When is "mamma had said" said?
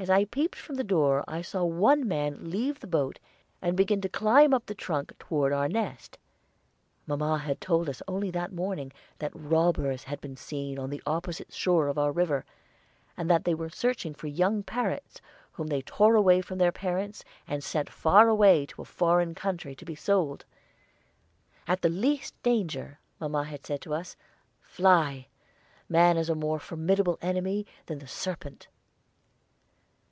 23.18-23.80